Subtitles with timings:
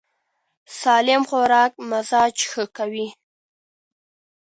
[0.79, 3.07] سالم خوراک مزاج ښه کوي.